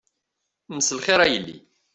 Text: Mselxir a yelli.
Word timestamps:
Mselxir 0.75 1.19
a 1.25 1.27
yelli. 1.31 1.57